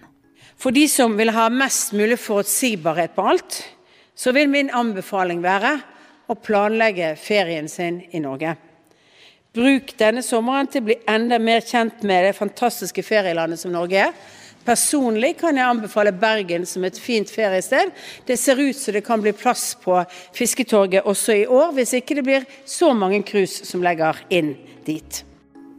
For 0.59 0.75
de 0.75 0.83
som 0.91 1.15
vil 1.15 1.31
ha 1.31 1.47
mest 1.49 1.93
mulig 1.95 2.19
forutsigbarhet 2.19 3.15
på 3.15 3.23
alt, 3.31 3.61
så 4.15 4.33
vil 4.35 4.51
min 4.51 4.69
anbefaling 4.75 5.39
være 5.39 5.77
å 6.29 6.37
planlegge 6.37 7.15
ferien 7.19 7.67
sin 7.69 8.03
i 8.13 8.21
Norge. 8.23 8.55
Bruk 9.55 9.95
denne 9.97 10.21
sommeren 10.21 10.69
til 10.69 10.83
å 10.83 10.87
bli 10.91 10.99
enda 11.09 11.39
mer 11.41 11.65
kjent 11.65 12.03
med 12.05 12.27
det 12.27 12.35
fantastiske 12.37 13.03
ferielandet 13.03 13.61
som 13.61 13.73
Norge 13.73 14.03
er. 14.05 14.13
Personlig 14.67 15.33
kan 15.39 15.57
jeg 15.57 15.65
anbefale 15.65 16.11
Bergen 16.13 16.67
som 16.69 16.83
et 16.85 16.99
fint 17.01 17.29
feriested. 17.31 17.89
Det 18.27 18.37
ser 18.37 18.59
ut 18.61 18.77
som 18.77 18.93
det 18.93 19.01
kan 19.07 19.23
bli 19.23 19.33
plass 19.33 19.71
på 19.81 19.97
Fisketorget 20.37 21.07
også 21.09 21.39
i 21.39 21.47
år, 21.47 21.73
hvis 21.73 21.95
ikke 21.97 22.19
det 22.19 22.27
blir 22.27 22.45
så 22.69 22.91
mange 22.93 23.23
cruise 23.25 23.65
som 23.65 23.81
legger 23.81 24.19
inn 24.29 24.53
dit. 24.85 25.23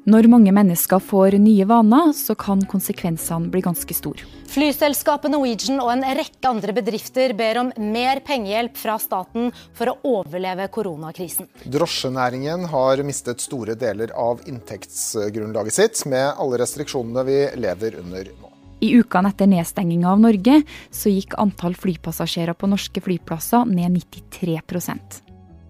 Når 0.09 0.31
mange 0.33 0.53
mennesker 0.57 1.01
får 1.05 1.35
nye 1.43 1.67
vaner, 1.69 2.15
så 2.17 2.33
kan 2.39 2.63
konsekvensene 2.65 3.51
bli 3.53 3.61
ganske 3.61 3.93
store. 3.93 4.25
Flyselskapet 4.49 5.31
Norwegian 5.35 5.81
og 5.83 5.91
en 5.93 6.05
rekke 6.17 6.49
andre 6.49 6.73
bedrifter 6.73 7.35
ber 7.37 7.61
om 7.61 7.73
mer 7.93 8.23
pengehjelp 8.25 8.79
fra 8.81 8.97
staten 8.99 9.51
for 9.77 9.93
å 9.93 9.97
overleve 10.09 10.71
koronakrisen. 10.73 11.51
Drosjenæringen 11.69 12.65
har 12.73 13.03
mistet 13.05 13.45
store 13.45 13.77
deler 13.79 14.15
av 14.17 14.41
inntektsgrunnlaget 14.49 15.77
sitt 15.77 16.05
med 16.09 16.33
alle 16.33 16.63
restriksjonene 16.63 17.27
vi 17.29 17.41
lever 17.61 17.99
under 18.01 18.31
nå. 18.33 18.49
I 18.81 18.95
ukene 18.97 19.29
etter 19.29 19.51
nedstenginga 19.53 20.09
av 20.15 20.23
Norge 20.23 20.63
så 20.89 21.13
gikk 21.13 21.37
antall 21.43 21.77
flypassasjerer 21.77 22.57
på 22.57 22.71
norske 22.73 23.03
flyplasser 23.05 23.69
ned 23.69 23.99
93% 24.01 25.21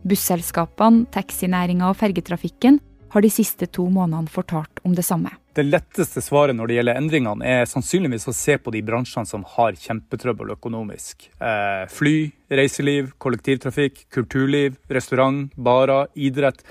Busselskapene, 0.06 1.08
taxinæringa 1.12 1.90
og 1.90 1.99
fergetrafikken 1.99 2.78
har 3.11 3.25
de 3.25 3.31
siste 3.33 3.67
to 3.75 3.87
månedene 3.90 4.31
fortalt 4.31 4.83
om 4.87 4.95
det 4.95 5.05
samme. 5.07 5.33
Det 5.55 5.64
letteste 5.67 6.23
svaret 6.23 6.55
når 6.57 6.71
det 6.71 6.76
gjelder 6.79 7.00
endringene, 7.00 7.47
er 7.47 7.67
sannsynligvis 7.67 8.29
å 8.31 8.35
se 8.37 8.55
på 8.62 8.73
de 8.75 8.83
bransjene 8.87 9.26
som 9.26 9.43
har 9.57 9.79
kjempetrøbbel 9.79 10.55
økonomisk. 10.55 11.26
Eh, 11.43 11.85
fly, 11.90 12.31
reiseliv, 12.55 13.11
kollektivtrafikk, 13.19 14.05
kulturliv, 14.14 14.79
restaurant, 14.88 15.50
barer, 15.57 16.07
idrett. 16.14 16.62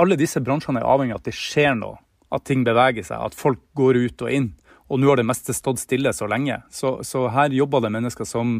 Alle 0.00 0.16
disse 0.18 0.40
bransjene 0.40 0.80
er 0.80 0.88
avhengig 0.88 1.14
av 1.16 1.20
at 1.20 1.28
det 1.28 1.36
skjer 1.36 1.76
noe 1.78 2.00
at 2.34 2.46
ting 2.48 2.64
beveger 2.66 3.04
seg, 3.06 3.20
at 3.20 3.36
folk 3.36 3.60
går 3.78 4.00
ut 4.08 4.24
og 4.26 4.32
inn. 4.32 4.50
Og 4.90 5.00
nå 5.00 5.10
har 5.10 5.20
det 5.20 5.28
meste 5.28 5.54
stått 5.56 5.82
stille 5.82 6.12
så 6.16 6.26
lenge. 6.30 6.58
Så, 6.72 6.98
så 7.06 7.28
her 7.32 7.54
jobber 7.54 7.84
det 7.84 7.92
mennesker 7.94 8.28
som, 8.28 8.58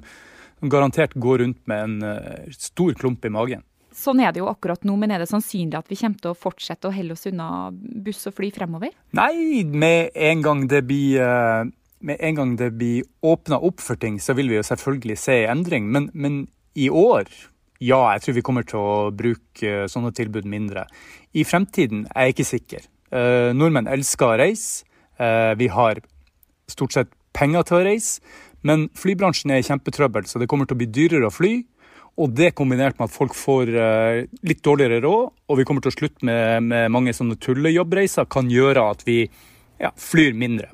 garantert 0.64 1.12
går 1.20 1.42
rundt 1.42 1.58
med 1.68 1.82
en 1.84 1.96
uh, 2.06 2.52
stor 2.54 2.94
klump 2.96 3.24
i 3.26 3.32
magen. 3.32 3.64
Sånn 3.94 4.20
er 4.24 4.32
det 4.34 4.42
jo 4.42 4.50
akkurat 4.50 4.82
nå, 4.82 4.96
men 4.98 5.12
er 5.14 5.22
det 5.22 5.30
sannsynlig 5.30 5.78
at 5.78 5.90
vi 5.90 5.98
kommer 6.00 6.18
til 6.18 6.32
å 6.32 6.38
fortsette 6.38 6.90
å 6.90 6.94
helle 6.94 7.14
oss 7.14 7.28
unna 7.30 7.70
buss 7.72 8.26
og 8.26 8.34
fly 8.40 8.50
fremover? 8.54 8.90
Nei, 9.14 9.62
med 9.64 10.10
en 10.14 10.42
gang 10.42 10.64
det 10.70 10.82
blir 10.88 11.22
det 12.04 12.70
blir 12.76 13.04
åpna 13.22 13.58
opp 13.58 13.80
for 13.80 13.96
ting, 13.96 14.18
så 14.20 14.34
vil 14.34 14.50
vi 14.50 14.58
jo 14.58 14.66
selvfølgelig 14.66 15.16
se 15.16 15.44
endring. 15.46 15.86
Men, 15.90 16.10
men, 16.12 16.46
i 16.74 16.90
år, 16.90 17.28
ja, 17.78 18.00
jeg 18.14 18.22
tror 18.22 18.34
vi 18.34 18.42
kommer 18.42 18.64
til 18.66 18.80
å 18.80 19.10
bruke 19.14 19.86
sånne 19.88 20.10
tilbud 20.12 20.44
mindre. 20.44 20.88
I 21.32 21.44
fremtiden 21.46 22.08
er 22.14 22.26
jeg 22.26 22.34
ikke 22.34 22.48
sikker. 22.50 22.88
Uh, 23.14 23.54
nordmenn 23.54 23.86
elsker 23.86 24.26
å 24.26 24.38
reise. 24.40 24.82
Uh, 25.20 25.54
vi 25.54 25.68
har 25.70 26.02
stort 26.66 26.96
sett 26.96 27.12
penger 27.32 27.62
til 27.62 27.78
å 27.78 27.84
reise. 27.86 28.20
Men 28.64 28.88
flybransjen 28.96 29.52
er 29.52 29.60
i 29.60 29.66
kjempetrøbbel, 29.66 30.26
så 30.26 30.40
det 30.40 30.48
kommer 30.50 30.66
til 30.66 30.78
å 30.78 30.80
bli 30.82 30.90
dyrere 30.90 31.28
å 31.28 31.34
fly. 31.34 31.58
Og 32.20 32.30
det 32.30 32.52
kombinert 32.54 32.98
med 32.98 33.08
at 33.08 33.14
folk 33.14 33.34
får 33.34 33.70
uh, 33.74 34.22
litt 34.46 34.62
dårligere 34.62 35.00
råd, 35.02 35.32
og 35.50 35.58
vi 35.58 35.66
kommer 35.66 35.82
til 35.82 35.90
å 35.90 35.96
slutte 35.96 36.26
med, 36.26 36.62
med 36.70 36.92
mange 36.94 37.14
sånne 37.16 37.34
tullejobbreiser, 37.42 38.28
kan 38.30 38.50
gjøre 38.50 38.84
at 38.94 39.02
vi 39.08 39.24
ja, 39.82 39.90
flyr 39.98 40.36
mindre. 40.38 40.70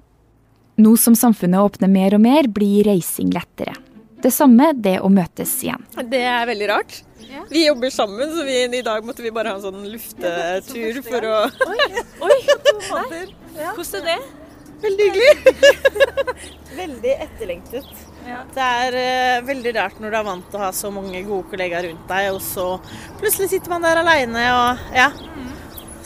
Nå 0.80 0.96
som 1.00 1.16
samfunnet 1.16 1.60
åpner 1.60 1.88
mer 1.92 2.16
og 2.16 2.22
mer, 2.24 2.48
blir 2.48 2.84
reising 2.88 3.32
lettere. 3.32 3.74
Det 4.20 4.32
samme 4.32 4.74
det 4.76 4.98
å 5.00 5.08
møtes 5.12 5.54
igjen. 5.64 5.80
Det 6.12 6.20
er 6.28 6.44
veldig 6.48 6.68
rart. 6.68 6.98
Ja. 7.24 7.44
Vi 7.48 7.64
jobber 7.66 7.92
sammen, 7.94 8.32
så 8.36 8.44
vi, 8.44 8.58
i 8.64 8.82
dag 8.84 9.04
måtte 9.06 9.24
vi 9.24 9.32
bare 9.32 9.52
ha 9.52 9.56
en 9.56 9.64
sånn 9.64 9.86
luftetur 9.88 11.00
for 11.06 11.28
å 11.28 11.38
Oi! 11.72 11.88
Oi. 12.26 13.22
Hvordan 13.56 13.96
er 14.00 14.10
det? 14.10 14.18
Veldig 14.80 15.08
hyggelig. 15.08 15.32
veldig 16.82 17.14
etterlengtet. 17.26 18.09
Ja. 18.26 18.40
Det 18.54 18.66
er 18.86 18.96
uh, 18.96 19.46
veldig 19.48 19.74
rart 19.76 20.00
når 20.00 20.12
du 20.12 20.18
er 20.20 20.26
vant 20.26 20.48
til 20.50 20.60
å 20.60 20.64
ha 20.64 20.72
så 20.76 20.90
mange 20.94 21.22
gode 21.26 21.48
kollegaer 21.52 21.88
rundt 21.88 22.08
deg, 22.10 22.32
og 22.34 22.42
så 22.44 22.66
plutselig 23.20 23.52
sitter 23.54 23.72
man 23.72 23.86
der 23.86 24.02
aleine 24.02 24.48
og 24.56 24.90
ja. 24.96 25.10
Mm. 25.36 25.54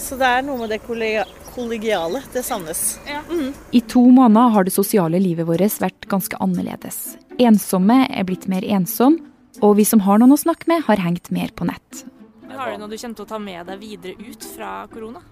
Så 0.01 0.19
det 0.21 0.29
er 0.29 0.45
noe 0.47 0.61
med 0.65 0.75
det 0.75 0.83
kollega 0.85 1.25
kollegiale. 1.55 2.23
Det 2.33 2.43
savnes. 2.43 2.99
Ja. 3.07 3.21
Mm. 3.31 3.53
I 3.71 3.81
to 3.81 4.03
måneder 4.11 4.49
har 4.49 4.65
det 4.67 4.75
sosiale 4.75 5.21
livet 5.23 5.47
vårt 5.47 5.79
vært 5.81 6.09
ganske 6.11 6.39
annerledes. 6.43 7.17
Ensomme 7.39 8.05
er 8.11 8.27
blitt 8.27 8.49
mer 8.51 8.67
ensom, 8.67 9.21
og 9.63 9.77
vi 9.79 9.87
som 9.87 10.03
har 10.03 10.19
noen 10.19 10.35
å 10.35 10.41
snakke 10.41 10.69
med, 10.71 10.85
har 10.89 11.03
hengt 11.03 11.31
mer 11.35 11.55
på 11.55 11.67
nett. 11.69 12.05
Har 12.55 12.71
du 12.71 12.79
noe 12.79 12.91
du 12.91 12.99
kommer 12.99 13.19
til 13.19 13.27
å 13.27 13.31
ta 13.31 13.39
med 13.43 13.67
deg 13.71 13.81
videre 13.83 14.31
ut 14.31 14.49
fra 14.55 14.73
korona? 14.91 15.23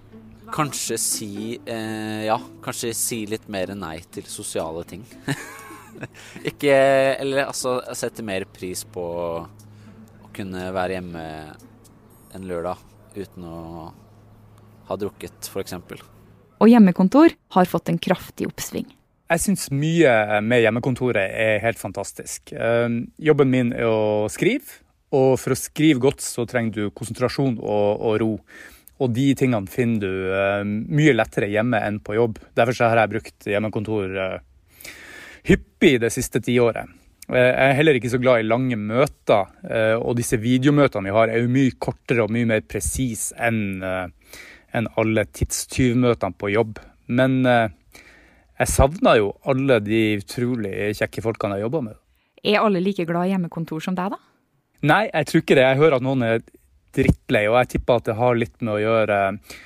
Kanskje 0.53 0.97
si 0.99 1.33
eh, 1.55 2.23
ja, 2.27 2.35
kanskje 2.63 2.91
si 2.97 3.21
litt 3.29 3.47
mer 3.51 3.71
nei 3.79 3.97
til 4.11 4.27
sosiale 4.27 4.83
ting. 4.87 5.05
Ikke 6.49 6.73
Eller 7.19 7.45
altså 7.45 7.77
sette 7.97 8.25
mer 8.25 8.47
pris 8.49 8.85
på 8.85 9.03
å 9.03 9.27
kunne 10.33 10.71
være 10.73 10.97
hjemme 10.97 11.27
en 12.33 12.49
lørdag 12.49 12.81
uten 13.13 13.45
å 13.45 13.59
ha 14.89 14.97
drukket, 14.97 15.51
f.eks 15.51 15.75
og 16.63 16.69
hjemmekontor 16.71 17.33
har 17.57 17.67
fått 17.67 17.91
en 17.91 17.99
kraftig 17.99 18.47
oppsving. 18.47 18.85
Jeg 19.33 19.41
syns 19.41 19.65
mye 19.73 20.39
med 20.45 20.61
hjemmekontoret 20.63 21.33
er 21.35 21.57
helt 21.63 21.79
fantastisk. 21.81 22.53
Ehm, 22.53 23.07
jobben 23.19 23.51
min 23.51 23.73
er 23.75 23.89
å 23.89 24.29
skrive, 24.31 24.79
og 25.13 25.35
for 25.41 25.55
å 25.55 25.59
skrive 25.59 26.01
godt 26.03 26.23
så 26.23 26.45
trenger 26.49 26.77
du 26.77 26.93
konsentrasjon 26.95 27.57
og, 27.59 27.89
og 27.99 28.15
ro. 28.21 28.31
Og 29.03 29.11
de 29.11 29.25
tingene 29.35 29.67
finner 29.71 30.05
du 30.05 30.31
ehm, 30.37 30.73
mye 30.93 31.15
lettere 31.17 31.51
hjemme 31.51 31.81
enn 31.83 31.99
på 32.03 32.15
jobb. 32.15 32.39
Derfor 32.55 32.79
har 32.85 33.01
jeg 33.01 33.13
brukt 33.17 33.49
hjemmekontor 33.49 34.19
eh, 34.23 34.37
hyppig 35.47 35.97
det 36.01 36.11
siste 36.13 36.41
tiåret. 36.43 36.89
Eh, 37.29 37.49
jeg 37.49 37.69
er 37.69 37.77
heller 37.77 37.99
ikke 37.99 38.11
så 38.11 38.19
glad 38.21 38.41
i 38.41 38.47
lange 38.47 38.77
møter, 38.79 39.51
eh, 39.69 39.95
og 39.97 40.17
disse 40.19 40.39
videomøtene 40.41 41.09
vi 41.09 41.15
har 41.15 41.31
er 41.31 41.43
jo 41.43 41.53
mye 41.53 41.77
kortere 41.79 42.25
og 42.25 42.33
mye 42.33 42.49
mer 42.49 42.65
presise 42.67 43.35
enn 43.39 43.83
enn 44.73 44.89
alle 44.97 45.25
tidstyvmøtene 45.29 46.37
på 46.39 46.51
jobb. 46.53 46.79
Men 47.13 47.43
eh, 47.45 47.67
jeg 48.59 48.71
savna 48.71 49.15
jo 49.19 49.33
alle 49.49 49.79
de 49.83 50.01
utrolig 50.21 50.93
kjekke 50.97 51.23
folkene 51.25 51.59
jeg 51.59 51.67
jobba 51.67 51.83
med. 51.89 51.99
Er 52.43 52.63
alle 52.63 52.81
like 52.83 53.05
glad 53.07 53.27
i 53.27 53.33
hjemmekontor 53.33 53.83
som 53.83 53.95
deg, 53.97 54.15
da? 54.15 54.19
Nei, 54.83 55.05
jeg 55.07 55.29
tror 55.29 55.43
ikke 55.43 55.57
det. 55.59 55.67
Jeg 55.69 55.79
hører 55.79 55.97
at 55.97 56.05
noen 56.05 56.25
er 56.27 56.41
drittlei, 56.93 57.45
og 57.49 57.61
jeg 57.61 57.75
tipper 57.75 58.01
at 58.01 58.09
det 58.09 58.17
har 58.19 58.35
litt 58.37 58.57
med 58.61 58.75
å 58.75 58.81
gjøre 58.81 59.19
eh, 59.29 59.61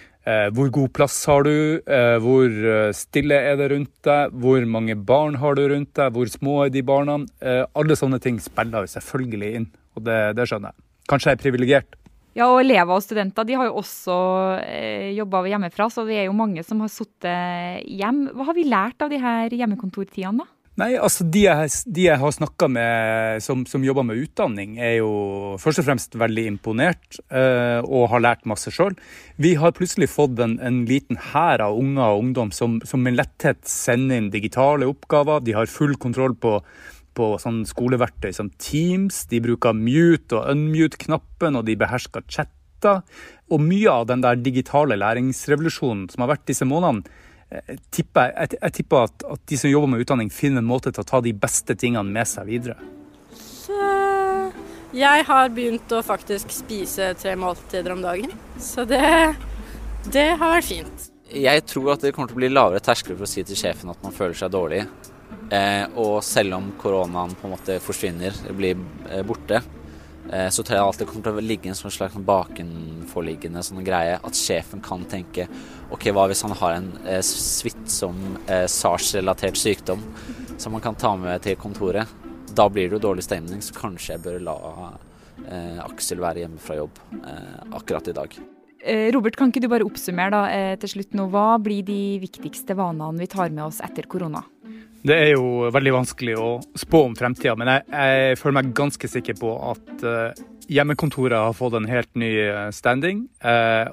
hvor 0.52 0.72
god 0.76 0.92
plass 0.92 1.22
har 1.30 1.46
du, 1.48 1.80
eh, 1.80 2.18
hvor 2.24 2.48
eh, 2.48 2.90
stille 2.96 3.38
er 3.52 3.56
det 3.60 3.70
rundt 3.72 3.94
deg, 4.04 4.34
hvor 4.44 4.66
mange 4.68 4.98
barn 5.00 5.38
har 5.40 5.56
du 5.56 5.64
rundt 5.72 5.94
deg, 5.96 6.12
hvor 6.16 6.32
små 6.32 6.58
er 6.66 6.74
de 6.74 6.84
barna? 6.84 7.22
Eh, 7.40 7.64
alle 7.80 7.96
sånne 7.96 8.20
ting 8.24 8.42
spiller 8.44 8.84
jo 8.84 8.92
selvfølgelig 8.98 9.54
inn, 9.62 9.70
og 9.96 10.04
det, 10.08 10.20
det 10.36 10.50
skjønner 10.50 10.74
jeg. 10.74 10.86
Kanskje 11.08 11.32
jeg 11.32 11.40
er 11.40 11.46
privilegert. 11.46 11.98
Ja, 12.38 12.52
og 12.52 12.60
elever 12.62 12.94
og 12.94 13.02
studenter 13.02 13.48
de 13.48 13.56
har 13.58 13.70
jo 13.70 13.80
også 13.80 14.18
eh, 14.62 15.14
jobba 15.18 15.46
hjemmefra, 15.48 15.88
så 15.90 16.04
det 16.06 16.20
er 16.20 16.28
jo 16.28 16.36
mange 16.38 16.62
som 16.68 16.84
har 16.84 16.92
sittet 16.94 17.88
hjem. 17.88 18.28
Hva 18.36 18.52
har 18.52 18.58
vi 18.58 18.68
lært 18.68 19.02
av 19.02 19.10
de 19.14 19.22
her 19.24 19.56
hjemmekontortidene, 19.56 20.44
da? 20.44 20.57
Nei, 20.78 20.92
altså 20.94 21.26
De 21.26 21.42
jeg, 21.42 21.70
de 21.90 22.04
jeg 22.06 22.22
har 22.22 22.34
snakka 22.36 22.68
med 22.70 23.42
som, 23.42 23.64
som, 23.66 23.86
jobber 23.86 24.06
med 24.06 24.20
utdanning, 24.22 24.76
er 24.78 25.00
jo 25.00 25.56
først 25.58 25.82
og 25.82 25.88
fremst 25.88 26.18
veldig 26.22 26.44
imponert 26.52 27.18
eh, 27.34 27.82
og 27.82 28.12
har 28.12 28.22
lært 28.22 28.46
masse 28.50 28.70
sjøl. 28.74 28.94
Vi 29.42 29.56
har 29.58 29.74
plutselig 29.74 30.12
fått 30.14 30.38
en, 30.44 30.60
en 30.62 30.84
liten 30.86 31.18
hær 31.32 31.64
av 31.66 31.80
unger 31.82 32.06
og 32.12 32.22
ungdom 32.28 32.54
som, 32.54 32.78
som 32.86 33.02
med 33.02 33.18
letthet 33.18 33.66
sender 33.66 34.22
inn 34.22 34.30
digitale 34.34 34.86
oppgaver. 34.90 35.42
De 35.42 35.58
har 35.58 35.72
full 35.72 35.98
kontroll 35.98 36.38
på 36.38 36.60
på 37.18 37.32
sånn 37.42 37.64
skoleverktøy 37.66 38.30
som 38.36 38.52
Teams. 38.62 39.24
De 39.32 39.42
bruker 39.42 39.74
mute 39.74 40.38
og 40.38 40.52
unmute-knappen, 40.54 41.58
og 41.58 41.66
de 41.66 41.74
behersker 41.80 42.26
chatter. 42.30 43.02
Og 43.50 43.64
mye 43.64 43.90
av 43.90 44.06
den 44.12 44.22
der 44.22 44.38
digitale 44.38 45.00
læringsrevolusjonen 45.00 46.08
som 46.14 46.22
har 46.24 46.36
vært 46.36 46.46
disse 46.52 46.68
månedene, 46.68 47.10
eh, 47.50 47.74
tipper, 47.94 48.34
jeg, 48.34 48.60
jeg, 48.62 48.76
tipper 48.80 49.08
at, 49.08 49.26
at, 49.36 49.42
de 49.50 49.60
som 49.60 49.72
jobber 49.72 49.94
med 49.94 50.06
utdanning, 50.06 50.32
finner 50.34 50.64
en 50.64 50.70
måte 50.70 50.94
til 50.94 51.04
å 51.04 51.08
ta 51.08 51.22
de 51.24 51.34
beste 51.36 51.76
tingene 51.80 52.08
med 52.12 52.30
seg 52.30 52.50
videre. 52.50 52.78
Så 53.38 53.78
jeg 54.96 55.26
har 55.28 55.52
begynt 55.52 55.92
å 55.92 56.00
faktisk 56.06 56.54
spise 56.56 57.12
tre 57.20 57.36
måltider 57.40 57.92
om 57.94 58.02
dagen. 58.06 58.32
Så 58.62 58.86
det, 58.88 59.04
det 60.08 60.30
har 60.40 60.58
vært 60.58 60.70
fint. 60.70 61.08
Jeg 61.28 61.66
tror 61.68 61.92
at 61.98 62.06
det 62.06 62.14
kommer 62.16 62.32
til 62.32 62.38
å 62.38 62.40
bli 62.40 62.50
lavere 62.54 62.80
terskler 62.84 63.18
for 63.18 63.28
å 63.28 63.30
si 63.30 63.44
til 63.44 63.60
sjefen 63.60 63.92
at 63.92 64.04
man 64.06 64.16
føler 64.16 64.38
seg 64.40 64.54
dårlig. 64.54 64.86
Eh, 65.52 65.84
og 66.00 66.22
selv 66.24 66.56
om 66.58 66.70
koronaen 66.80 67.36
på 67.36 67.48
en 67.48 67.54
måte 67.56 67.78
forsvinner, 67.84 68.36
blir 68.56 68.80
eh, 69.10 69.24
borte, 69.28 69.62
så 70.28 70.64
tror 70.64 70.76
jeg 70.76 70.84
alltid 70.84 71.08
kommer 71.08 71.24
til 71.24 71.38
å 71.40 71.44
ligge 71.46 71.70
en 71.72 71.78
sånn 71.78 71.94
slags 71.94 72.18
bakenforliggende 72.28 73.62
sånn 73.64 73.86
greie 73.88 74.18
at 74.18 74.36
sjefen 74.36 74.82
kan 74.84 75.06
tenke 75.08 75.46
OK, 75.94 76.10
hva 76.12 76.26
hvis 76.28 76.44
han 76.44 76.56
har 76.60 76.78
en 76.82 76.90
eh, 77.08 77.22
svittsom 77.24 78.18
eh, 78.46 78.66
SARS-relatert 78.68 79.60
sykdom 79.60 80.04
som 80.60 80.76
han 80.76 80.84
kan 80.84 80.98
ta 81.00 81.14
med 81.20 81.46
til 81.46 81.56
kontoret? 81.60 82.12
Da 82.58 82.68
blir 82.72 82.90
det 82.90 82.98
jo 82.98 83.06
dårlig 83.08 83.24
stemning, 83.28 83.62
så 83.64 83.76
kanskje 83.78 84.16
jeg 84.16 84.24
bør 84.26 84.44
la 84.50 84.58
eh, 85.46 85.80
Aksel 85.86 86.20
være 86.24 86.44
hjemme 86.44 86.60
fra 86.62 86.80
jobb 86.80 87.02
akkurat 87.78 88.12
i 88.12 88.16
dag. 88.18 88.38
Robert, 89.12 89.36
kan 89.36 89.50
ikke 89.52 89.62
du 89.64 89.68
bare 89.72 89.86
oppsummere 89.88 90.32
da, 90.32 90.42
til 90.80 90.92
slutt 90.94 91.16
nå. 91.18 91.26
Hva 91.34 91.58
blir 91.60 91.82
de 91.84 92.18
viktigste 92.22 92.76
vanene 92.78 93.20
vi 93.20 93.28
tar 93.30 93.50
med 93.52 93.66
oss 93.66 93.82
etter 93.84 94.08
korona? 94.08 94.44
Det 95.06 95.16
er 95.16 95.34
jo 95.36 95.70
veldig 95.74 95.94
vanskelig 95.94 96.36
å 96.42 96.50
spå 96.78 97.04
om 97.08 97.16
fremtida, 97.18 97.56
men 97.60 97.70
jeg, 97.72 97.86
jeg, 97.92 98.38
føler 98.42 98.58
meg 98.60 98.76
ganske 98.78 99.10
sikker 99.12 99.38
på 99.40 99.52
at 99.70 100.06
uh, 100.06 100.46
hjemmekontoret 100.68 101.38
har 101.38 101.58
fått 101.58 101.78
en 101.78 101.88
helt 101.88 102.10
ny 102.20 102.32
eh, 102.44 102.70
standing. 102.76 103.28
Uh, 103.44 103.88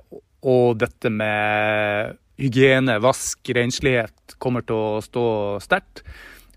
og 0.44 0.78
dette 0.80 1.12
med 1.12 2.16
hygiene, 2.40 2.98
vask, 3.04 3.38
renslighet 3.54 4.36
kommer 4.42 4.64
til 4.66 4.80
å 4.80 5.02
stå 5.04 5.26
sterkt. 5.62 6.02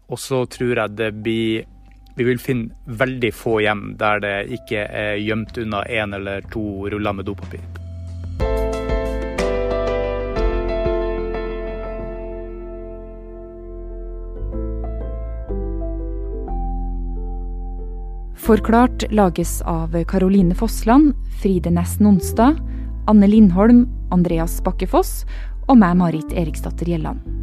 Og 0.08 0.22
så 0.22 0.46
tror 0.50 0.84
jeg 0.84 0.96
det 0.98 1.12
blir 1.20 1.66
Vi 2.18 2.26
vil 2.26 2.40
finne 2.42 2.96
veldig 2.98 3.30
få 3.36 3.60
hjem 3.62 3.92
der 4.00 4.24
det 4.24 4.38
ikke 4.58 4.88
er 4.90 5.20
gjemt 5.22 5.60
unna 5.62 5.84
én 5.86 6.18
eller 6.18 6.42
to 6.50 6.90
ruller 6.90 7.14
med 7.14 7.30
dopapir. 7.30 7.62
Forklart 18.48 19.04
lages 19.12 19.62
av 19.62 20.04
Caroline 20.08 20.56
Fossland, 20.56 21.14
Fride 21.42 21.70
Næss 21.70 22.00
Nonstad, 22.00 22.56
Anne 23.08 23.28
Lindholm, 23.28 23.90
Andreas 24.12 24.62
Bakkefoss 24.64 25.26
og 25.68 25.76
meg, 25.82 25.98
Marit 26.00 26.32
Eriksdatter 26.32 26.88
Gjelland. 26.88 27.37